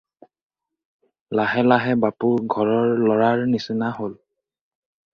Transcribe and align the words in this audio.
লাহে 1.41 1.63
লাহে 1.71 1.95
বাপু 2.07 2.31
ঘৰৰ 2.57 2.97
ল'ৰাৰ 3.05 3.47
নিচিনা 3.55 3.95
হ'ল। 4.03 4.21